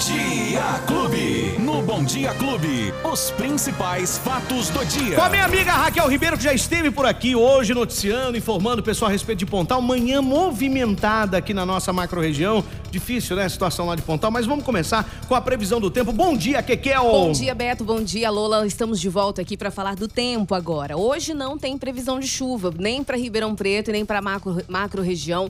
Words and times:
Dia 0.00 0.80
Clube. 0.86 1.60
Bom 1.90 2.04
Dia 2.04 2.32
Clube, 2.34 2.94
os 3.02 3.32
principais 3.32 4.16
fatos 4.16 4.70
do 4.70 4.84
dia. 4.84 5.16
Com 5.16 5.22
a 5.22 5.28
minha 5.28 5.44
amiga 5.44 5.72
Raquel 5.72 6.06
Ribeiro, 6.06 6.36
que 6.36 6.44
já 6.44 6.54
esteve 6.54 6.88
por 6.88 7.04
aqui 7.04 7.34
hoje 7.34 7.74
noticiando, 7.74 8.38
informando 8.38 8.80
o 8.80 8.84
pessoal 8.84 9.08
a 9.08 9.12
respeito 9.12 9.40
de 9.40 9.46
Pontal. 9.46 9.82
Manhã 9.82 10.22
movimentada 10.22 11.36
aqui 11.36 11.52
na 11.52 11.66
nossa 11.66 11.92
macro-região. 11.92 12.64
Difícil, 12.92 13.36
né, 13.36 13.44
a 13.44 13.48
situação 13.48 13.86
lá 13.86 13.96
de 13.96 14.02
Pontal, 14.02 14.30
mas 14.30 14.46
vamos 14.46 14.64
começar 14.64 15.08
com 15.26 15.34
a 15.34 15.40
previsão 15.40 15.80
do 15.80 15.90
tempo. 15.90 16.12
Bom 16.12 16.36
dia, 16.36 16.62
Kekel! 16.62 17.02
Bom 17.02 17.32
dia, 17.32 17.54
Beto. 17.56 17.82
Bom 17.82 18.00
dia, 18.02 18.30
Lola. 18.30 18.64
Estamos 18.64 19.00
de 19.00 19.08
volta 19.08 19.42
aqui 19.42 19.56
para 19.56 19.72
falar 19.72 19.96
do 19.96 20.06
tempo 20.06 20.54
agora. 20.54 20.96
Hoje 20.96 21.34
não 21.34 21.58
tem 21.58 21.76
previsão 21.76 22.20
de 22.20 22.28
chuva, 22.28 22.72
nem 22.76 23.02
para 23.02 23.16
Ribeirão 23.16 23.56
Preto 23.56 23.90
e 23.90 23.92
nem 23.92 24.04
para 24.04 24.22
macro, 24.22 24.62
macro 24.68 25.02
região. 25.02 25.48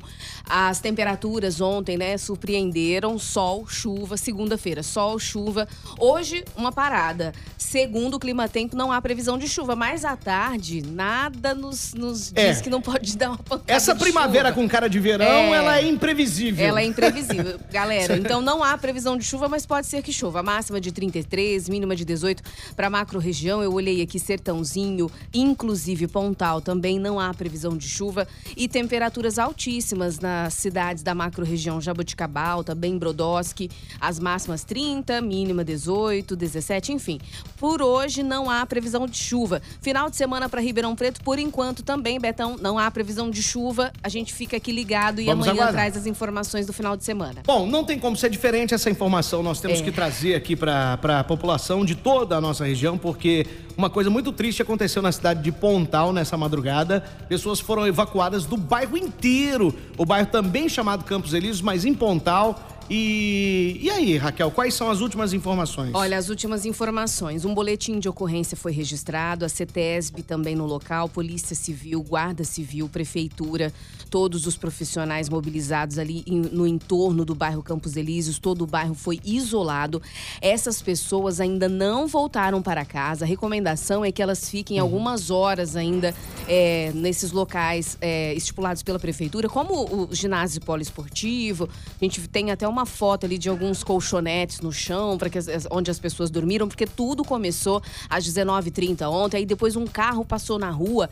As 0.48 0.80
temperaturas 0.80 1.60
ontem, 1.60 1.98
né, 1.98 2.16
surpreenderam. 2.16 3.18
Sol, 3.18 3.66
chuva, 3.66 4.16
segunda-feira, 4.16 4.82
sol, 4.82 5.18
chuva. 5.18 5.68
Hoje, 5.98 6.29
uma 6.56 6.72
parada. 6.72 7.32
Segundo 7.56 8.14
o 8.14 8.18
Clima 8.18 8.48
Tempo, 8.48 8.76
não 8.76 8.90
há 8.90 9.00
previsão 9.00 9.38
de 9.38 9.48
chuva, 9.48 9.76
mas 9.76 10.04
à 10.04 10.16
tarde, 10.16 10.82
nada 10.82 11.54
nos, 11.54 11.94
nos 11.94 12.32
É. 12.34 12.50
diz 12.50 12.60
que 12.60 12.68
não 12.70 12.80
pode 12.82 13.16
dar 13.18 13.28
uma 13.30 13.38
pancada 13.38 13.72
Essa 13.72 13.94
primavera 13.94 14.48
chuva. 14.50 14.60
com 14.60 14.68
cara 14.68 14.88
de 14.88 14.98
verão, 14.98 15.26
É. 15.26 15.50
ela 15.54 15.78
é 15.78 15.86
imprevisível. 15.86 16.66
Ela 16.66 16.82
é 16.82 16.84
imprevisível, 16.84 17.58
galera. 17.70 18.16
Então 18.16 18.40
não 18.40 18.62
há 18.64 18.76
previsão 18.76 19.16
de 19.16 19.24
chuva, 19.24 19.48
mas 19.48 19.64
pode 19.66 19.86
ser 19.86 20.02
que 20.02 20.12
chova. 20.12 20.42
Máxima 20.42 20.80
de 20.80 20.90
33, 20.92 21.68
mínima 21.68 21.94
de 21.94 22.04
18 22.04 22.42
para 22.74 22.90
macro 22.90 23.18
região. 23.18 23.62
Eu 23.62 23.72
olhei 23.72 24.02
aqui 24.02 24.18
Sertãozinho, 24.18 25.10
inclusive 25.32 26.06
Pontal, 26.08 26.60
também 26.60 26.98
não 26.98 27.18
há 27.20 27.32
previsão 27.34 27.76
de 27.76 27.88
chuva 27.88 28.26
e 28.56 28.66
temperaturas 28.68 29.38
altíssimas 29.38 30.18
nas 30.18 30.54
cidades 30.54 31.02
da 31.02 31.14
macro 31.14 31.44
região 31.44 31.80
Jaboticabal, 31.80 32.64
também 32.64 32.98
Brodowski, 32.98 33.70
as 34.00 34.18
máximas 34.18 34.64
30, 34.64 35.20
mínima 35.20 35.64
18, 35.64 36.19
17, 36.22 36.92
enfim. 36.92 37.20
Por 37.58 37.82
hoje 37.82 38.22
não 38.22 38.50
há 38.50 38.64
previsão 38.66 39.06
de 39.06 39.16
chuva. 39.16 39.60
Final 39.80 40.08
de 40.10 40.16
semana 40.16 40.48
para 40.48 40.60
Ribeirão 40.60 40.94
Preto, 40.94 41.20
por 41.22 41.38
enquanto 41.38 41.82
também, 41.82 42.18
Betão, 42.20 42.56
não 42.60 42.78
há 42.78 42.90
previsão 42.90 43.30
de 43.30 43.42
chuva. 43.42 43.92
A 44.02 44.08
gente 44.08 44.32
fica 44.32 44.56
aqui 44.56 44.72
ligado 44.72 45.20
e 45.20 45.26
Vamos 45.26 45.46
amanhã 45.46 45.62
aguardar. 45.64 45.82
traz 45.90 45.96
as 45.96 46.06
informações 46.06 46.66
do 46.66 46.72
final 46.72 46.96
de 46.96 47.04
semana. 47.04 47.42
Bom, 47.46 47.66
não 47.66 47.84
tem 47.84 47.98
como 47.98 48.16
ser 48.16 48.30
diferente 48.30 48.74
essa 48.74 48.90
informação. 48.90 49.42
Nós 49.42 49.60
temos 49.60 49.80
É. 49.80 49.82
que 49.82 49.90
trazer 49.92 50.34
aqui 50.34 50.54
para 50.56 50.98
a 51.20 51.24
população 51.24 51.84
de 51.84 51.94
toda 51.94 52.36
a 52.36 52.40
nossa 52.40 52.64
região, 52.64 52.96
porque 52.98 53.46
uma 53.76 53.88
coisa 53.90 54.10
muito 54.10 54.32
triste 54.32 54.62
aconteceu 54.62 55.00
na 55.02 55.12
cidade 55.12 55.42
de 55.42 55.50
Pontal 55.52 56.12
nessa 56.12 56.36
madrugada. 56.36 57.00
Pessoas 57.28 57.60
foram 57.60 57.86
evacuadas 57.86 58.44
do 58.44 58.56
bairro 58.56 58.96
inteiro. 58.96 59.74
O 59.96 60.04
bairro 60.04 60.26
também 60.28 60.68
chamado 60.68 61.04
Campos 61.04 61.34
Elíseos, 61.34 61.60
mas 61.60 61.84
em 61.84 61.94
Pontal. 61.94 62.69
E, 62.92 63.78
e 63.80 63.88
aí, 63.88 64.16
Raquel, 64.16 64.50
quais 64.50 64.74
são 64.74 64.90
as 64.90 65.00
últimas 65.00 65.32
informações? 65.32 65.92
Olha, 65.94 66.18
as 66.18 66.28
últimas 66.28 66.66
informações. 66.66 67.44
Um 67.44 67.54
boletim 67.54 68.00
de 68.00 68.08
ocorrência 68.08 68.56
foi 68.56 68.72
registrado, 68.72 69.44
a 69.44 69.48
CETESB 69.48 70.22
também 70.24 70.56
no 70.56 70.66
local, 70.66 71.08
Polícia 71.08 71.54
Civil, 71.54 72.02
Guarda 72.02 72.42
Civil, 72.42 72.88
Prefeitura, 72.88 73.72
todos 74.10 74.44
os 74.44 74.56
profissionais 74.56 75.28
mobilizados 75.28 75.98
ali 75.98 76.24
no 76.26 76.66
entorno 76.66 77.24
do 77.24 77.32
bairro 77.32 77.62
Campos 77.62 77.96
Elíseos, 77.96 78.40
todo 78.40 78.62
o 78.62 78.66
bairro 78.66 78.94
foi 78.96 79.20
isolado. 79.24 80.02
Essas 80.42 80.82
pessoas 80.82 81.40
ainda 81.40 81.68
não 81.68 82.08
voltaram 82.08 82.60
para 82.60 82.84
casa. 82.84 83.24
A 83.24 83.28
recomendação 83.28 84.04
é 84.04 84.10
que 84.10 84.20
elas 84.20 84.50
fiquem 84.50 84.80
algumas 84.80 85.30
horas 85.30 85.76
ainda 85.76 86.12
é, 86.48 86.90
nesses 86.92 87.30
locais 87.30 87.96
é, 88.00 88.34
estipulados 88.34 88.82
pela 88.82 88.98
Prefeitura, 88.98 89.48
como 89.48 90.08
o 90.08 90.08
ginásio 90.12 90.60
poliesportivo. 90.60 91.68
A 92.00 92.04
gente 92.04 92.26
tem 92.26 92.50
até 92.50 92.66
uma 92.66 92.79
foto 92.86 93.26
ali 93.26 93.38
de 93.38 93.48
alguns 93.48 93.82
colchonetes 93.84 94.60
no 94.60 94.72
chão, 94.72 95.16
para 95.18 95.28
que 95.28 95.38
onde 95.70 95.90
as 95.90 95.98
pessoas 95.98 96.30
dormiram, 96.30 96.68
porque 96.68 96.86
tudo 96.86 97.24
começou 97.24 97.82
às 98.08 98.24
19h30 98.26 99.08
ontem. 99.08 99.38
Aí 99.38 99.46
depois 99.46 99.76
um 99.76 99.86
carro 99.86 100.24
passou 100.24 100.58
na 100.58 100.70
rua, 100.70 101.08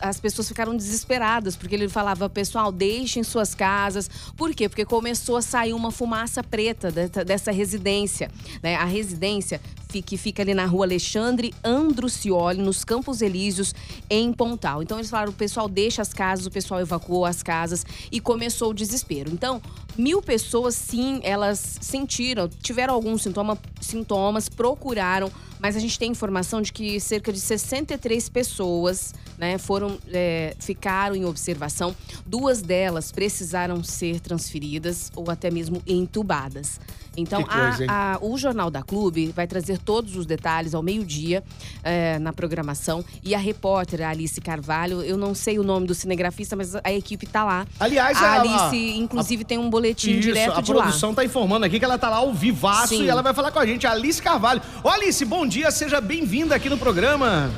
as 0.00 0.20
pessoas 0.20 0.48
ficaram 0.48 0.76
desesperadas, 0.76 1.56
porque 1.56 1.74
ele 1.74 1.88
falava, 1.88 2.28
pessoal, 2.28 2.72
deixem 2.72 3.22
suas 3.22 3.54
casas. 3.54 4.10
Por 4.36 4.54
quê? 4.54 4.68
Porque 4.68 4.84
começou 4.84 5.36
a 5.36 5.42
sair 5.42 5.72
uma 5.72 5.90
fumaça 5.90 6.42
preta 6.42 6.90
dessa, 6.90 7.50
residência. 7.50 8.30
Né? 8.62 8.76
A 8.76 8.84
residência 8.84 9.60
que 10.04 10.16
fica 10.16 10.42
ali 10.42 10.54
na 10.54 10.66
rua 10.66 10.86
Alexandre 10.86 11.54
Andrucioli, 11.62 12.60
nos 12.60 12.84
Campos 12.84 13.22
Elíseos, 13.22 13.72
em 14.10 14.32
Pontal. 14.32 14.82
Então 14.82 14.98
eles 14.98 15.08
falaram, 15.08 15.30
o 15.30 15.34
pessoal 15.34 15.68
deixa 15.68 16.02
as 16.02 16.12
casas, 16.12 16.46
o 16.46 16.50
pessoal 16.50 16.80
evacuou 16.80 17.24
as 17.24 17.44
casas 17.44 17.86
e 18.10 18.20
começou 18.20 18.70
o 18.70 18.74
desespero. 18.74 19.30
Então, 19.30 19.62
mil 19.96 20.22
pessoas, 20.22 20.74
sim, 20.74 21.20
elas 21.22 21.78
sentiram, 21.80 22.48
tiveram 22.48 22.94
alguns 22.94 23.22
sintoma, 23.22 23.58
sintomas, 23.84 24.48
procuraram, 24.48 25.30
mas 25.60 25.76
a 25.76 25.78
gente 25.78 25.98
tem 25.98 26.10
informação 26.10 26.60
de 26.60 26.72
que 26.72 26.98
cerca 27.00 27.32
de 27.32 27.40
63 27.40 28.28
pessoas 28.28 29.14
né, 29.38 29.56
foram, 29.58 29.98
é, 30.12 30.54
ficaram 30.58 31.16
em 31.16 31.24
observação. 31.24 31.94
Duas 32.26 32.60
delas 32.62 33.10
precisaram 33.10 33.82
ser 33.82 34.20
transferidas 34.20 35.10
ou 35.16 35.30
até 35.30 35.50
mesmo 35.50 35.82
entubadas. 35.86 36.78
Então, 37.16 37.44
coisa, 37.44 37.86
a, 37.88 38.14
a- 38.14 38.18
o 38.20 38.36
Jornal 38.36 38.70
da 38.70 38.82
Clube 38.82 39.28
vai 39.28 39.46
trazer 39.46 39.78
todos 39.78 40.16
os 40.16 40.26
detalhes 40.26 40.74
ao 40.74 40.82
meio-dia 40.82 41.44
é, 41.84 42.18
na 42.18 42.32
programação. 42.32 43.04
E 43.22 43.34
a 43.36 43.38
repórter 43.38 44.02
a 44.02 44.10
Alice 44.10 44.40
Carvalho, 44.40 45.00
eu 45.00 45.16
não 45.16 45.32
sei 45.32 45.56
o 45.58 45.62
nome 45.62 45.86
do 45.86 45.94
cinegrafista, 45.94 46.56
mas 46.56 46.74
a 46.74 46.92
equipe 46.92 47.24
tá 47.24 47.44
lá. 47.44 47.66
Aliás, 47.78 48.18
a 48.20 48.32
a- 48.32 48.40
Alice, 48.40 48.98
inclusive, 48.98 49.44
tem 49.44 49.58
um 49.58 49.70
boletim 49.70 50.10
Isso, 50.12 50.20
direto 50.22 50.58
a 50.58 50.60
de 50.60 50.72
lá. 50.72 50.82
produção 50.82 51.14
tá 51.14 51.24
informando 51.24 51.64
aqui 51.64 51.78
que 51.78 51.84
ela 51.84 51.96
tá 51.98 52.10
lá 52.10 52.16
ao 52.16 52.34
vivaço 52.34 52.88
Sim. 52.88 53.04
e 53.04 53.08
ela 53.08 53.22
vai 53.22 53.32
falar 53.32 53.52
com 53.52 53.60
a 53.60 53.66
gente, 53.66 53.73
a 53.82 53.90
Alice 53.90 54.22
Carvalho. 54.22 54.62
Ô 54.82 54.88
Alice, 54.88 55.24
bom 55.24 55.46
dia, 55.46 55.70
seja 55.70 56.00
bem-vinda 56.00 56.54
aqui 56.54 56.68
no 56.68 56.78
programa. 56.78 57.50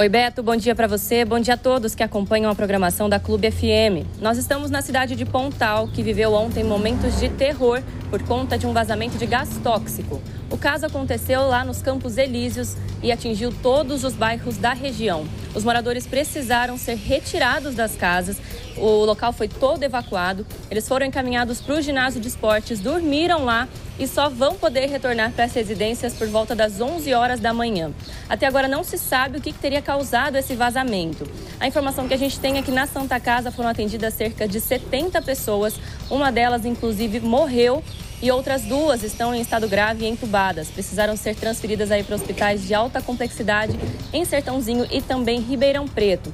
Oi, 0.00 0.08
Beto, 0.08 0.44
bom 0.44 0.54
dia 0.54 0.76
para 0.76 0.86
você, 0.86 1.24
bom 1.24 1.40
dia 1.40 1.54
a 1.54 1.56
todos 1.56 1.92
que 1.92 2.04
acompanham 2.04 2.48
a 2.48 2.54
programação 2.54 3.08
da 3.08 3.18
Clube 3.18 3.50
FM. 3.50 4.06
Nós 4.20 4.38
estamos 4.38 4.70
na 4.70 4.80
cidade 4.80 5.16
de 5.16 5.24
Pontal, 5.24 5.88
que 5.88 6.04
viveu 6.04 6.34
ontem 6.34 6.62
momentos 6.62 7.18
de 7.18 7.28
terror 7.28 7.82
por 8.08 8.22
conta 8.22 8.56
de 8.56 8.64
um 8.64 8.72
vazamento 8.72 9.18
de 9.18 9.26
gás 9.26 9.58
tóxico. 9.60 10.22
O 10.50 10.56
caso 10.56 10.86
aconteceu 10.86 11.48
lá 11.48 11.64
nos 11.64 11.82
Campos 11.82 12.16
Elíseos 12.16 12.76
e 13.02 13.10
atingiu 13.10 13.52
todos 13.60 14.04
os 14.04 14.14
bairros 14.14 14.56
da 14.56 14.72
região. 14.72 15.26
Os 15.54 15.64
moradores 15.64 16.06
precisaram 16.06 16.76
ser 16.76 16.96
retirados 16.96 17.74
das 17.74 17.94
casas. 17.94 18.36
O 18.76 19.04
local 19.04 19.32
foi 19.32 19.48
todo 19.48 19.82
evacuado. 19.82 20.46
Eles 20.70 20.86
foram 20.86 21.06
encaminhados 21.06 21.60
para 21.60 21.74
o 21.74 21.82
ginásio 21.82 22.20
de 22.20 22.28
esportes, 22.28 22.80
dormiram 22.80 23.44
lá 23.44 23.68
e 23.98 24.06
só 24.06 24.28
vão 24.28 24.54
poder 24.54 24.86
retornar 24.86 25.32
para 25.32 25.44
as 25.44 25.52
residências 25.52 26.14
por 26.14 26.28
volta 26.28 26.54
das 26.54 26.80
11 26.80 27.12
horas 27.14 27.40
da 27.40 27.52
manhã. 27.52 27.92
Até 28.28 28.46
agora 28.46 28.68
não 28.68 28.84
se 28.84 28.96
sabe 28.96 29.38
o 29.38 29.40
que 29.40 29.52
que 29.52 29.58
teria 29.58 29.82
causado 29.82 30.36
esse 30.36 30.54
vazamento. 30.54 31.28
A 31.58 31.66
informação 31.66 32.06
que 32.06 32.14
a 32.14 32.18
gente 32.18 32.38
tem 32.38 32.58
é 32.58 32.62
que 32.62 32.70
na 32.70 32.86
Santa 32.86 33.18
Casa 33.18 33.50
foram 33.50 33.70
atendidas 33.70 34.14
cerca 34.14 34.46
de 34.46 34.60
70 34.60 35.20
pessoas. 35.22 35.74
Uma 36.08 36.30
delas, 36.30 36.64
inclusive, 36.64 37.18
morreu 37.20 37.82
e 38.20 38.30
outras 38.30 38.62
duas 38.62 39.02
estão 39.02 39.34
em 39.34 39.40
estado 39.40 39.68
grave 39.68 40.04
e 40.04 40.08
entubadas. 40.08 40.68
Precisaram 40.68 41.16
ser 41.16 41.34
transferidas 41.36 41.90
aí 41.90 42.02
para 42.02 42.16
hospitais 42.16 42.66
de 42.66 42.74
alta 42.74 43.00
complexidade 43.00 43.78
em 44.12 44.24
Sertãozinho 44.24 44.86
e 44.90 45.00
também 45.00 45.40
Ribeirão 45.40 45.86
Preto. 45.86 46.32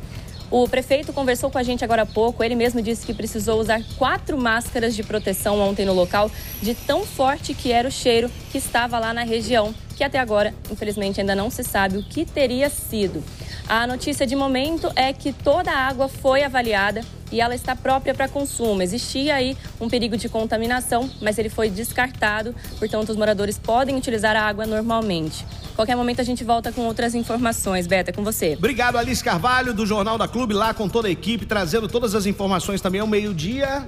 O 0.51 0.69
prefeito 0.69 1.13
conversou 1.13 1.51
com 1.51 1.59
a 1.59 1.63
gente 1.63 1.83
agora 1.83 2.03
há 2.03 2.07
pouco. 2.07 2.45
Ele 2.45 2.55
mesmo 2.55 2.81
disse 2.81 3.05
que 3.05 3.13
precisou 3.13 3.59
usar 3.61 3.83
quatro 3.97 4.39
máscaras 4.39 4.95
de 4.95 5.03
proteção 5.03 5.59
ontem 5.59 5.85
no 5.85 5.93
local, 5.93 6.31
de 6.63 6.75
tão 6.75 7.05
forte 7.05 7.55
que 7.55 7.73
era 7.73 7.89
o 7.89 7.91
cheiro 7.91 8.31
que 8.53 8.59
estava 8.59 8.99
lá 8.99 9.13
na 9.13 9.25
região, 9.25 9.75
que 9.97 10.05
até 10.05 10.19
agora, 10.19 10.55
infelizmente, 10.71 11.21
ainda 11.21 11.35
não 11.35 11.51
se 11.51 11.65
sabe 11.65 11.97
o 11.97 12.05
que 12.05 12.25
teria 12.25 12.71
sido. 12.71 13.23
A 13.69 13.87
notícia 13.87 14.27
de 14.27 14.37
momento 14.37 14.93
é 14.95 15.13
que 15.13 15.33
toda 15.33 15.73
a 15.73 15.89
água 15.89 16.09
foi 16.09 16.45
avaliada 16.45 17.01
e 17.35 17.41
ela 17.41 17.55
está 17.55 17.75
própria 17.75 18.15
para 18.15 18.29
consumo. 18.29 18.81
Existia 18.81 19.35
aí 19.35 19.57
um 19.81 19.89
perigo 19.89 20.17
de 20.17 20.29
contaminação, 20.29 21.11
mas 21.21 21.37
ele 21.37 21.49
foi 21.49 21.69
descartado, 21.69 22.55
portanto, 22.79 23.11
os 23.11 23.17
moradores 23.17 23.59
podem 23.59 23.97
utilizar 23.97 24.37
a 24.37 24.43
água 24.43 24.65
normalmente. 24.65 25.45
Qualquer 25.75 25.97
momento 25.97 26.21
a 26.21 26.25
gente 26.25 26.45
volta 26.45 26.71
com 26.71 26.83
outras 26.83 27.13
informações. 27.15 27.89
Beta, 27.89 28.13
com 28.13 28.23
você. 28.23 28.55
Obrigado, 28.57 28.97
Alice 28.97 29.23
Carvalho, 29.23 29.75
do 29.75 29.85
Jornal 29.85 30.17
da 30.17 30.29
Clube, 30.29 30.55
lá 30.55 30.73
com 30.73 30.89
toda 30.89 31.09
a 31.09 31.11
equipe, 31.11 31.45
trazendo 31.45 31.89
todas 31.89 32.15
as 32.15 32.25
informações 32.25 32.81
também 32.81 33.01
ao 33.01 33.07
meio-dia. 33.09 33.85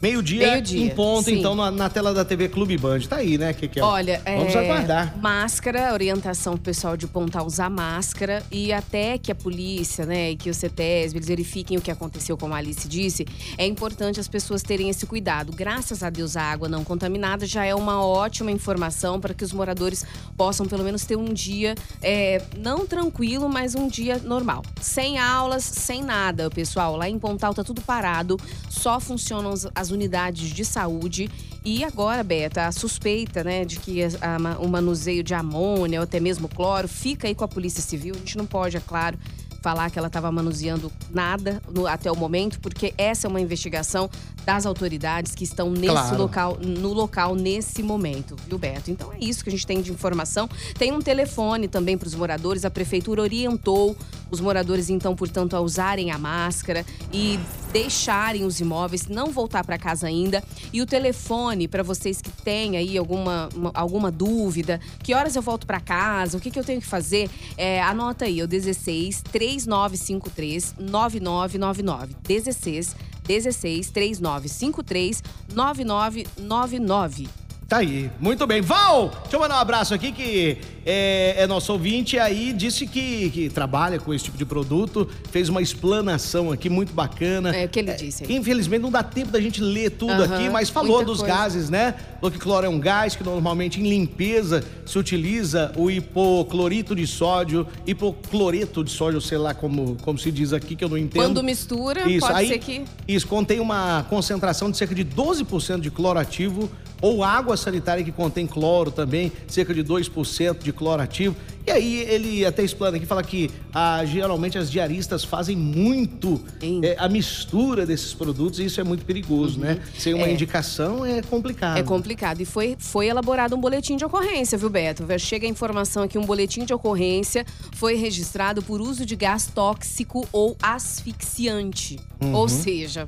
Meio-dia 0.00 0.52
Meio-dia, 0.52 0.86
em 0.86 0.90
ponto, 0.90 1.24
sim. 1.24 1.40
então, 1.40 1.56
na, 1.56 1.72
na 1.72 1.88
tela 1.90 2.14
da 2.14 2.24
TV 2.24 2.48
Clube 2.48 2.78
Band. 2.78 3.00
Tá 3.00 3.16
aí, 3.16 3.36
né, 3.36 3.52
Kekel? 3.52 3.84
Olha, 3.84 4.22
Vamos 4.24 4.54
é, 4.54 4.58
aguardar. 4.60 5.18
Máscara, 5.18 5.92
orientação 5.92 6.52
pro 6.54 6.62
pessoal 6.62 6.96
de 6.96 7.08
Pontal 7.08 7.44
usar 7.44 7.68
máscara 7.68 8.44
e 8.48 8.72
até 8.72 9.18
que 9.18 9.32
a 9.32 9.34
polícia, 9.34 10.06
né, 10.06 10.30
e 10.30 10.36
que 10.36 10.48
o 10.48 10.54
CETESB, 10.54 11.16
eles 11.18 11.26
verifiquem 11.26 11.76
o 11.78 11.80
que 11.80 11.90
aconteceu, 11.90 12.36
como 12.36 12.54
a 12.54 12.58
Alice 12.58 12.86
disse, 12.86 13.26
é 13.56 13.66
importante 13.66 14.20
as 14.20 14.28
pessoas 14.28 14.62
terem 14.62 14.88
esse 14.88 15.04
cuidado. 15.04 15.52
Graças 15.52 16.04
a 16.04 16.10
Deus, 16.10 16.36
a 16.36 16.42
água 16.42 16.68
não 16.68 16.84
contaminada 16.84 17.44
já 17.44 17.64
é 17.64 17.74
uma 17.74 18.00
ótima 18.04 18.52
informação 18.52 19.18
para 19.20 19.34
que 19.34 19.42
os 19.44 19.52
moradores 19.52 20.04
possam 20.36 20.66
pelo 20.66 20.84
menos 20.84 21.04
ter 21.04 21.16
um 21.16 21.32
dia, 21.32 21.74
é, 22.00 22.40
não 22.56 22.86
tranquilo, 22.86 23.48
mas 23.48 23.74
um 23.74 23.88
dia 23.88 24.18
normal. 24.18 24.62
Sem 24.80 25.18
aulas, 25.18 25.64
sem 25.64 26.04
nada, 26.04 26.48
pessoal. 26.50 26.96
Lá 26.96 27.08
em 27.08 27.18
Pontal 27.18 27.52
tá 27.52 27.64
tudo 27.64 27.80
parado, 27.82 28.38
só 28.70 29.00
funcionam 29.00 29.50
as- 29.74 29.87
unidades 29.90 30.50
de 30.50 30.64
saúde. 30.64 31.30
E 31.64 31.84
agora, 31.84 32.22
Beta, 32.22 32.66
a 32.66 32.72
suspeita, 32.72 33.44
né, 33.44 33.64
de 33.64 33.78
que 33.78 34.02
a, 34.02 34.58
o 34.60 34.68
manuseio 34.68 35.22
de 35.22 35.34
amônia 35.34 36.00
ou 36.00 36.04
até 36.04 36.20
mesmo 36.20 36.48
cloro 36.48 36.88
fica 36.88 37.26
aí 37.28 37.34
com 37.34 37.44
a 37.44 37.48
Polícia 37.48 37.82
Civil. 37.82 38.14
A 38.14 38.18
gente 38.18 38.38
não 38.38 38.46
pode, 38.46 38.76
é 38.76 38.80
claro, 38.80 39.18
falar 39.60 39.90
que 39.90 39.98
ela 39.98 40.08
estava 40.08 40.30
manuseando 40.30 40.90
nada 41.10 41.60
no, 41.68 41.86
até 41.86 42.10
o 42.10 42.16
momento, 42.16 42.60
porque 42.60 42.94
essa 42.96 43.26
é 43.26 43.28
uma 43.28 43.40
investigação 43.40 44.08
das 44.44 44.64
autoridades 44.64 45.34
que 45.34 45.44
estão 45.44 45.70
nesse 45.70 45.92
claro. 45.92 46.16
local, 46.16 46.58
no 46.60 46.92
local 46.92 47.34
nesse 47.34 47.82
momento, 47.82 48.34
viu, 48.48 48.58
Beto? 48.58 48.90
Então 48.90 49.12
é 49.12 49.18
isso 49.20 49.42
que 49.42 49.50
a 49.50 49.52
gente 49.52 49.66
tem 49.66 49.82
de 49.82 49.92
informação. 49.92 50.48
Tem 50.78 50.92
um 50.92 51.00
telefone 51.00 51.68
também 51.68 51.98
para 51.98 52.06
os 52.06 52.14
moradores. 52.14 52.64
A 52.64 52.70
prefeitura 52.70 53.20
orientou 53.20 53.96
os 54.30 54.40
moradores, 54.40 54.88
então, 54.88 55.14
portanto, 55.14 55.54
a 55.54 55.60
usarem 55.60 56.10
a 56.10 56.18
máscara 56.18 56.84
e 57.12 57.38
deixarem 57.72 58.44
os 58.44 58.60
imóveis, 58.60 59.06
não 59.06 59.30
voltar 59.30 59.64
para 59.64 59.78
casa 59.78 60.06
ainda. 60.06 60.42
E 60.72 60.80
o 60.82 60.86
telefone 60.86 61.68
para 61.68 61.82
vocês 61.82 62.20
que 62.20 62.30
têm 62.30 62.76
aí 62.76 62.96
alguma, 62.96 63.48
uma, 63.54 63.70
alguma 63.74 64.10
dúvida, 64.10 64.80
que 65.02 65.14
horas 65.14 65.36
eu 65.36 65.42
volto 65.42 65.66
para 65.66 65.80
casa, 65.80 66.36
o 66.36 66.40
que, 66.40 66.50
que 66.50 66.58
eu 66.58 66.64
tenho 66.64 66.80
que 66.80 66.86
fazer, 66.86 67.30
é, 67.56 67.80
anota 67.82 68.24
aí, 68.24 68.42
o 68.42 68.48
16 68.48 69.22
3953 69.22 70.74
9999. 70.78 72.16
16 72.26 72.96
16 73.26 73.90
3953 73.90 75.22
9999. 75.54 77.47
Tá 77.68 77.76
aí, 77.76 78.10
muito 78.18 78.46
bem. 78.46 78.62
Val, 78.62 79.10
deixa 79.24 79.36
eu 79.36 79.40
mandar 79.40 79.56
um 79.56 79.60
abraço 79.60 79.92
aqui 79.92 80.10
que 80.10 80.56
é, 80.86 81.34
é 81.36 81.46
nosso 81.46 81.70
ouvinte 81.70 82.18
aí, 82.18 82.54
disse 82.54 82.86
que, 82.86 83.28
que, 83.28 83.50
trabalha 83.50 83.98
com 83.98 84.14
esse 84.14 84.24
tipo 84.24 84.38
de 84.38 84.46
produto, 84.46 85.06
fez 85.30 85.50
uma 85.50 85.60
explanação 85.60 86.50
aqui 86.50 86.70
muito 86.70 86.94
bacana. 86.94 87.54
É 87.54 87.66
o 87.66 87.68
que 87.68 87.80
ele 87.80 87.92
disse. 87.92 88.24
É, 88.24 88.32
infelizmente 88.32 88.80
não 88.80 88.90
dá 88.90 89.02
tempo 89.02 89.30
da 89.30 89.38
gente 89.38 89.60
ler 89.60 89.90
tudo 89.90 90.24
aqui, 90.24 90.48
mas 90.48 90.70
falou 90.70 91.04
dos 91.04 91.18
coisa. 91.18 91.34
gases, 91.34 91.68
né? 91.68 91.94
Falou 92.14 92.30
que 92.30 92.38
cloro 92.38 92.64
é 92.64 92.70
um 92.70 92.80
gás 92.80 93.14
que 93.14 93.22
normalmente 93.22 93.78
em 93.78 93.86
limpeza 93.86 94.64
se 94.86 94.98
utiliza 94.98 95.70
o 95.76 95.90
hipoclorito 95.90 96.96
de 96.96 97.06
sódio, 97.06 97.66
hipocloreto 97.86 98.82
de 98.82 98.90
sódio, 98.90 99.20
sei 99.20 99.36
lá 99.36 99.52
como, 99.52 99.98
como 100.00 100.18
se 100.18 100.32
diz 100.32 100.54
aqui, 100.54 100.74
que 100.74 100.82
eu 100.82 100.88
não 100.88 100.96
entendo. 100.96 101.22
Quando 101.22 101.44
mistura, 101.44 102.08
isso, 102.08 102.26
pode 102.26 102.38
aí, 102.38 102.48
ser 102.48 102.58
que... 102.60 102.84
Isso, 103.06 103.26
contém 103.26 103.60
uma 103.60 104.06
concentração 104.08 104.70
de 104.70 104.78
cerca 104.78 104.94
de 104.94 105.04
12% 105.04 105.80
de 105.80 105.90
cloro 105.90 106.18
ativo 106.18 106.70
ou 107.00 107.22
água 107.22 107.56
sanitária 107.56 108.02
que 108.04 108.12
contém 108.12 108.46
cloro 108.46 108.90
também, 108.90 109.32
cerca 109.46 109.72
de 109.72 109.82
2% 109.82 110.62
de 110.62 110.72
cloro 110.72 111.02
ativo. 111.02 111.36
E 111.66 111.70
aí 111.70 111.96
ele 111.96 112.46
até 112.46 112.62
explana 112.62 112.96
aqui, 112.96 113.04
fala 113.04 113.22
que 113.22 113.50
ah, 113.74 114.02
geralmente 114.06 114.56
as 114.56 114.70
diaristas 114.70 115.22
fazem 115.22 115.54
muito 115.54 116.40
é, 116.82 116.96
a 116.98 117.10
mistura 117.10 117.84
desses 117.84 118.14
produtos 118.14 118.58
e 118.58 118.64
isso 118.64 118.80
é 118.80 118.84
muito 118.84 119.04
perigoso, 119.04 119.60
né? 119.60 119.72
uhum. 119.72 119.74
né? 119.74 119.82
Sem 119.98 120.14
uma 120.14 120.26
é. 120.26 120.32
indicação 120.32 121.04
é 121.04 121.20
complicado. 121.20 121.76
É 121.76 121.82
complicado. 121.82 122.40
E 122.40 122.46
foi, 122.46 122.74
foi 122.78 123.08
elaborado 123.08 123.54
um 123.54 123.60
boletim 123.60 123.96
de 123.96 124.04
ocorrência, 124.04 124.56
viu, 124.56 124.70
Beto? 124.70 125.04
Chega 125.18 125.46
a 125.46 125.50
informação 125.50 126.02
aqui, 126.02 126.16
um 126.16 126.24
boletim 126.24 126.64
de 126.64 126.72
ocorrência 126.72 127.44
foi 127.72 127.94
registrado 127.94 128.62
por 128.62 128.80
uso 128.80 129.04
de 129.04 129.14
gás 129.14 129.46
tóxico 129.46 130.26
ou 130.32 130.56
asfixiante. 130.62 131.98
Uhum. 132.20 132.34
Ou 132.34 132.48
seja, 132.48 133.06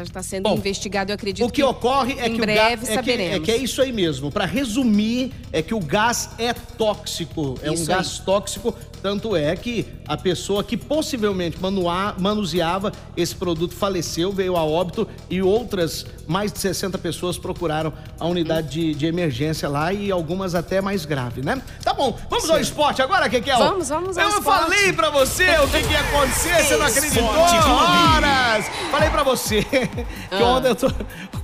Está 0.00 0.22
sendo 0.22 0.44
Bom, 0.44 0.56
investigado, 0.56 1.10
eu 1.10 1.14
acredito. 1.14 1.44
O 1.44 1.50
que, 1.50 1.56
que 1.56 1.62
ocorre 1.62 2.14
é 2.18 2.28
em 2.28 2.34
que 2.34 2.40
breve 2.40 2.84
o 2.84 2.86
gás. 2.86 2.98
É 2.98 3.02
que, 3.02 3.10
é 3.10 3.40
que 3.40 3.50
é 3.50 3.56
isso 3.56 3.82
aí 3.82 3.92
mesmo. 3.92 4.30
Para 4.30 4.46
resumir, 4.46 5.32
é 5.52 5.60
que 5.60 5.74
o 5.74 5.80
gás 5.80 6.30
é 6.38 6.52
tóxico. 6.54 7.58
É 7.62 7.72
isso 7.72 7.82
um 7.82 7.86
gás 7.86 8.18
aí. 8.18 8.24
tóxico 8.24 8.74
tanto 9.02 9.34
é 9.34 9.54
que 9.56 9.86
a 10.06 10.16
pessoa 10.16 10.62
que 10.62 10.76
possivelmente 10.76 11.60
manua, 11.60 12.14
manuseava 12.18 12.92
esse 13.16 13.34
produto 13.34 13.74
faleceu, 13.74 14.30
veio 14.30 14.56
a 14.56 14.64
óbito 14.64 15.08
e 15.28 15.42
outras 15.42 16.06
mais 16.26 16.52
de 16.52 16.60
60 16.60 16.96
pessoas 16.98 17.36
procuraram 17.36 17.92
a 18.18 18.26
unidade 18.26 18.68
de, 18.70 18.94
de 18.94 19.06
emergência 19.06 19.68
lá 19.68 19.92
e 19.92 20.10
algumas 20.10 20.54
até 20.54 20.80
mais 20.80 21.04
grave, 21.04 21.42
né? 21.42 21.60
Tá 21.82 21.92
bom, 21.92 22.16
vamos 22.30 22.46
Sim. 22.46 22.52
ao 22.52 22.60
esporte 22.60 23.02
agora, 23.02 23.26
é 23.26 23.40
Vamos, 23.40 23.88
vamos 23.88 24.16
ao 24.16 24.24
Eu 24.24 24.38
esporte. 24.38 24.60
falei 24.60 24.92
pra 24.92 25.10
você 25.10 25.48
o 25.58 25.68
que, 25.68 25.82
que 25.82 25.92
ia 25.92 26.00
acontecer, 26.00 26.64
você 26.64 26.76
não 26.76 26.86
acreditou? 26.86 27.24
Horas! 27.24 28.66
Falei 28.90 29.10
pra 29.10 29.22
você 29.24 29.62
que 29.64 30.06
ah. 30.30 30.44
ontem 30.44 30.68
eu 30.68 30.74
tô 30.76 30.86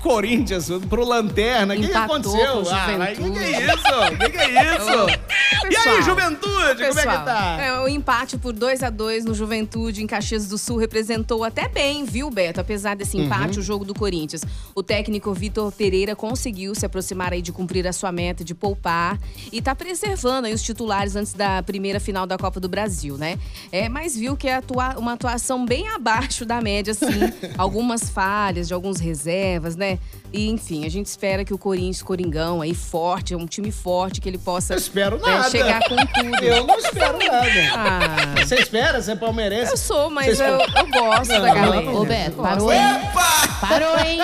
Corinthians 0.02 0.68
pro 0.88 1.04
Lanterna. 1.04 1.74
O 1.74 1.76
que, 1.76 1.88
que 1.88 1.96
aconteceu? 1.96 2.62
Ah, 2.70 2.86
o 3.12 3.16
que, 3.16 3.30
que 3.30 3.38
é 3.38 3.64
isso? 3.64 4.14
O 4.14 4.18
que, 4.18 4.30
que 4.30 4.38
é 4.38 4.76
isso? 4.76 5.28
e 5.70 5.76
aí, 5.76 6.02
Juventude, 6.02 6.76
pessoal, 6.76 7.04
como 7.04 7.10
é 7.10 7.18
que 7.18 7.24
tá? 7.24 7.62
É, 7.62 7.80
o 7.80 7.88
empate 7.88 8.36
por 8.38 8.52
2 8.52 8.82
a 8.82 8.90
2 8.90 9.24
no 9.24 9.34
Juventude 9.34 10.02
em 10.02 10.06
Caxias 10.06 10.48
do 10.48 10.56
Sul 10.58 10.76
representou 10.76 11.44
até 11.44 11.68
bem, 11.68 12.04
viu, 12.04 12.30
Beto? 12.30 12.60
Apesar 12.60 12.96
desse 12.96 13.16
uhum. 13.16 13.24
empate, 13.24 13.54
uhum. 13.54 13.60
o 13.60 13.62
jogo 13.62 13.84
do 13.84 13.94
Corinthians. 13.94 14.42
O 14.74 14.82
técnico 14.82 15.32
Vitor 15.32 15.72
Pereira 15.72 16.14
conseguiu 16.14 16.74
se 16.74 16.86
aproximar 16.86 17.32
aí 17.32 17.42
de 17.42 17.52
cumprir 17.52 17.86
a 17.86 17.92
sua 17.92 18.12
meta 18.12 18.44
de 18.44 18.54
poupar 18.54 19.18
e 19.52 19.60
tá 19.60 19.74
preservando 19.74 20.46
aí 20.46 20.54
os 20.54 20.62
titulares 20.62 21.16
antes 21.16 21.32
da 21.32 21.62
primeira 21.62 22.00
final 22.00 22.26
da 22.26 22.38
Copa 22.38 22.60
do 22.60 22.68
Brasil, 22.68 23.16
né? 23.16 23.38
É, 23.72 23.88
mas 23.88 24.16
viu 24.16 24.36
que 24.36 24.48
é 24.48 24.56
atua 24.56 24.98
uma 24.98 25.12
atuação 25.14 25.64
bem 25.64 25.88
abaixo 25.88 26.44
da 26.44 26.60
média, 26.60 26.94
sim. 26.94 27.06
Algumas 27.56 28.08
falhas 28.10 28.68
de 28.68 28.74
alguns 28.74 28.98
reservas, 28.98 29.76
né? 29.76 29.97
E, 30.32 30.48
enfim, 30.48 30.84
a 30.84 30.90
gente 30.90 31.06
espera 31.06 31.44
que 31.44 31.54
o 31.54 31.58
Corinthians, 31.58 32.02
Coringão, 32.02 32.60
aí 32.60 32.74
forte, 32.74 33.32
é 33.32 33.36
um 33.36 33.46
time 33.46 33.72
forte, 33.72 34.20
que 34.20 34.28
ele 34.28 34.36
possa 34.36 34.74
eu 34.74 34.78
espero 34.78 35.18
nada. 35.18 35.46
É, 35.46 35.50
chegar 35.50 35.80
com 35.88 35.96
tudo. 35.96 36.44
Eu 36.44 36.66
não 36.66 36.78
espero 36.78 37.18
nada. 37.18 37.48
Ah. 37.74 38.34
Você 38.44 38.56
espera? 38.56 39.00
Você 39.00 39.12
é 39.12 39.16
palmeirense? 39.16 39.72
Eu 39.72 39.76
sou, 39.78 40.10
mas 40.10 40.38
eu, 40.38 40.46
eu, 40.46 40.58
gosto 40.60 41.32
não, 41.32 41.40
da 41.40 41.54
galera. 41.54 41.90
Ô, 41.90 42.04
Beto, 42.04 42.36
parou, 42.36 42.70
hein? 42.70 42.80
Parou, 43.78 43.98
hein? 44.04 44.18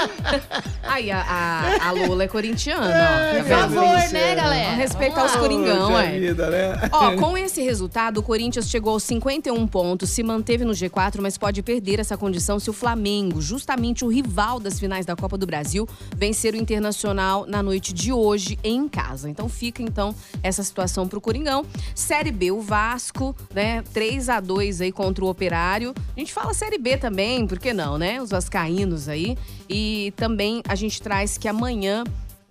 Aí, 0.83 1.11
a, 1.11 1.21
a, 1.21 1.89
a 1.89 1.93
Lula 1.93 2.25
é 2.25 2.29
corintiana, 2.29 2.87
ó. 2.87 3.39
Por 3.39 3.49
favor, 3.49 4.13
né, 4.13 4.35
galera? 4.35 4.65
Vamos 4.65 4.79
respeitar 4.79 5.23
oh, 5.23 5.27
os 5.27 5.37
Coringão, 5.37 5.99
é. 5.99 6.19
Vida, 6.19 6.51
né? 6.51 6.89
Ó, 6.91 7.17
com 7.17 7.39
esse 7.39 7.63
resultado, 7.63 8.19
o 8.19 8.23
Corinthians 8.23 8.69
chegou 8.69 8.93
aos 8.95 9.05
51 9.05 9.67
pontos, 9.67 10.11
se 10.11 10.23
manteve 10.23 10.65
no 10.65 10.73
G4, 10.73 11.21
mas 11.21 11.39
pode 11.39 11.63
perder 11.63 12.01
essa 12.01 12.17
condição 12.17 12.59
se 12.59 12.69
o 12.69 12.73
Flamengo, 12.73 13.41
justamente 13.41 14.05
o 14.05 14.09
rival 14.09 14.59
das 14.59 14.79
finais 14.79 15.07
da 15.07 15.15
Copa 15.15 15.39
do 15.39 15.47
Brasil, 15.47 15.89
vencer 16.17 16.55
o 16.55 16.57
Internacional 16.57 17.47
na 17.47 17.63
noite 17.63 17.93
de 17.93 18.13
hoje 18.13 18.59
em 18.65 18.89
casa. 18.89 19.31
Então 19.31 19.49
fica 19.49 19.83
então 19.83 20.15
essa 20.43 20.63
situação 20.63 21.07
para 21.07 21.19
o 21.19 21.21
Coringão. 21.21 21.65
Série 21.95 22.33
B, 22.33 22.51
o 22.51 22.61
Vasco, 22.61 23.37
né? 23.55 23.83
3 23.93 24.29
a 24.29 24.41
2 24.41 24.81
aí 24.81 24.93
contra 24.93 25.25
o 25.25 25.29
Operário. 25.29 25.95
A 26.17 26.19
gente 26.21 26.33
fala 26.33 26.53
Série 26.53 26.79
B 26.79 26.97
também, 26.97 27.47
por 27.47 27.59
que 27.59 27.73
não, 27.73 27.97
né? 27.97 28.21
Os 28.21 28.31
vascaínos 28.31 29.09
aí. 29.09 29.37
E 29.69 30.13
também 30.17 30.63
a 30.69 30.75
gente 30.75 31.01
traz 31.01 31.39
que 31.39 31.49
amanhã 31.49 32.05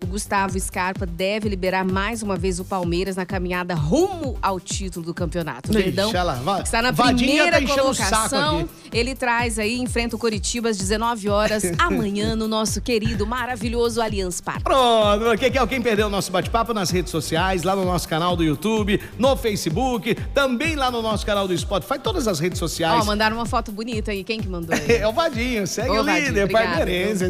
o 0.03 0.05
Gustavo 0.05 0.59
Scarpa 0.59 1.05
deve 1.05 1.47
liberar 1.47 1.85
mais 1.85 2.22
uma 2.22 2.36
vez 2.36 2.60
o 2.60 2.65
Palmeiras 2.65 3.15
na 3.15 3.25
caminhada 3.25 3.74
rumo 3.74 4.38
ao 4.41 4.60
título 4.60 5.05
do 5.05 5.13
campeonato. 5.13 5.72
O 5.72 5.74
Verdão 5.74 6.12
está 6.62 6.81
na 6.81 6.91
primeira 6.91 7.62
tá 7.62 7.67
colocação. 7.67 8.67
Ele 8.91 9.15
traz 9.15 9.57
aí, 9.57 9.79
enfrenta 9.79 10.15
o 10.15 10.19
Coritiba 10.19 10.69
às 10.69 10.77
19 10.77 11.29
horas 11.29 11.63
amanhã 11.79 12.36
no 12.36 12.48
nosso 12.48 12.81
querido, 12.81 13.25
maravilhoso 13.25 14.01
Allianz 14.01 14.41
Parque. 14.41 14.63
Pronto, 14.63 15.38
quem, 15.39 15.51
quem 15.67 15.81
perdeu 15.81 16.07
o 16.07 16.10
nosso 16.10 16.31
bate-papo 16.31 16.74
nas 16.74 16.91
redes 16.91 17.10
sociais, 17.10 17.63
lá 17.63 17.75
no 17.75 17.86
nosso 17.86 18.07
canal 18.07 18.36
do 18.36 18.43
YouTube, 18.43 19.00
no 19.17 19.36
Facebook, 19.38 20.15
também 20.33 20.75
lá 20.75 20.91
no 20.91 21.01
nosso 21.01 21.25
canal 21.25 21.48
do 21.48 21.57
Spotify, 21.57 21.98
todas 21.98 22.27
as 22.27 22.39
redes 22.39 22.60
sociais. 22.60 23.01
Ó, 23.01 23.05
mandaram 23.05 23.38
uma 23.38 23.45
foto 23.45 23.72
bonita 23.72 24.12
aí. 24.12 24.24
Quem 24.24 24.39
que 24.39 24.48
mandou? 24.48 24.74
É 24.93 25.07
o 25.07 25.12
Vadinho, 25.12 25.65
segue 25.65 25.89
Ô, 25.89 26.01
o 26.01 26.03
líder, 26.03 26.50
Parmeirense. 26.50 27.25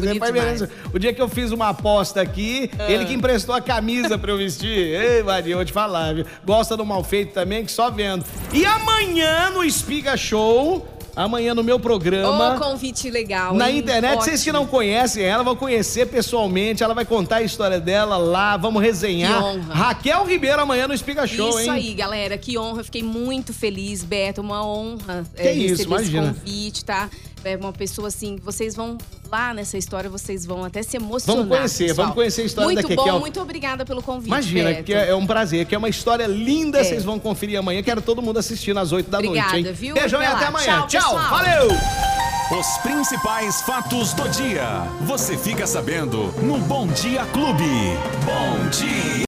O 0.92 0.98
dia 0.98 1.12
que 1.14 1.20
eu 1.20 1.28
fiz 1.28 1.50
uma 1.50 1.70
aposta 1.70 2.20
aqui, 2.20 2.63
ah. 2.78 2.90
Ele 2.90 3.04
que 3.04 3.14
emprestou 3.14 3.54
a 3.54 3.60
camisa 3.60 4.18
pra 4.18 4.32
eu 4.32 4.38
vestir. 4.38 4.68
Ei, 4.94 5.22
Maria, 5.22 5.56
vou 5.56 5.64
te 5.64 5.72
falar, 5.72 6.14
viu? 6.14 6.26
Gosta 6.44 6.76
do 6.76 6.84
mal 6.84 7.02
feito 7.02 7.32
também, 7.32 7.64
que 7.64 7.72
só 7.72 7.90
vendo. 7.90 8.24
E 8.52 8.64
amanhã 8.64 9.50
no 9.50 9.64
Espiga 9.64 10.16
Show. 10.16 10.86
Amanhã 11.16 11.54
no 11.54 11.62
meu 11.62 11.78
programa. 11.78 12.56
Oh, 12.56 12.58
convite 12.58 13.08
legal. 13.08 13.54
Na 13.54 13.70
hein? 13.70 13.78
internet, 13.78 14.14
Ótimo. 14.14 14.24
vocês 14.24 14.42
que 14.42 14.50
não 14.50 14.66
conhecem 14.66 15.22
ela, 15.22 15.44
vão 15.44 15.54
conhecer 15.54 16.06
pessoalmente. 16.06 16.82
Ela 16.82 16.92
vai 16.92 17.04
contar 17.04 17.36
a 17.36 17.42
história 17.42 17.78
dela 17.78 18.16
lá, 18.16 18.56
vamos 18.56 18.82
resenhar. 18.82 19.38
Que 19.38 19.44
honra. 19.44 19.74
Raquel 19.74 20.24
Ribeiro 20.24 20.60
amanhã 20.60 20.88
no 20.88 20.94
Espiga 20.94 21.26
Show, 21.26 21.50
isso 21.50 21.58
hein? 21.58 21.64
Isso 21.64 21.70
aí, 21.70 21.94
galera. 21.94 22.36
Que 22.36 22.58
honra. 22.58 22.82
Fiquei 22.82 23.02
muito 23.02 23.52
feliz, 23.52 24.02
Beto. 24.02 24.40
Uma 24.40 24.66
honra 24.66 25.24
que 25.36 25.42
é, 25.42 25.52
isso, 25.52 25.82
imagina. 25.82 26.30
esse 26.30 26.40
convite, 26.40 26.84
tá? 26.84 27.08
É 27.44 27.56
uma 27.56 27.72
pessoa 27.72 28.08
assim, 28.08 28.36
vocês 28.42 28.74
vão 28.74 28.98
nessa 29.54 29.76
história, 29.76 30.08
vocês 30.08 30.44
vão 30.46 30.64
até 30.64 30.82
se 30.82 30.96
emocionar. 30.96 31.42
Vamos 31.42 31.56
conhecer, 31.56 31.86
pessoal. 31.88 32.06
vamos 32.06 32.14
conhecer 32.14 32.42
a 32.42 32.44
história 32.44 32.66
muito 32.66 32.82
da 32.82 32.88
Kekel. 32.88 33.04
Muito 33.04 33.14
bom, 33.14 33.20
muito 33.20 33.40
obrigada 33.40 33.84
pelo 33.84 34.02
convite. 34.02 34.28
Imagina, 34.28 34.70
Beto. 34.70 34.84
que 34.84 34.94
é 34.94 35.14
um 35.14 35.26
prazer, 35.26 35.66
que 35.66 35.74
é 35.74 35.78
uma 35.78 35.88
história 35.88 36.26
linda, 36.26 36.78
é. 36.78 36.84
vocês 36.84 37.04
vão 37.04 37.18
conferir 37.18 37.58
amanhã. 37.58 37.82
Quero 37.82 38.00
todo 38.00 38.22
mundo 38.22 38.38
assistir 38.38 38.76
às 38.76 38.92
8 38.92 39.10
da 39.10 39.18
Obrigada, 39.18 39.52
noite, 39.52 39.68
hein? 39.68 39.74
Viu? 39.74 39.94
Beijão 39.94 40.22
e 40.22 40.26
até 40.26 40.46
amanhã. 40.46 40.86
Tchau, 40.86 41.00
Tchau 41.00 41.30
valeu! 41.30 41.68
Os 42.50 42.76
principais 42.82 43.62
fatos 43.62 44.12
do 44.12 44.28
dia. 44.28 44.86
Você 45.06 45.36
fica 45.36 45.66
sabendo 45.66 46.32
no 46.42 46.58
Bom 46.58 46.86
Dia 46.88 47.24
Clube. 47.32 47.64
Bom 48.24 48.68
dia! 48.68 49.14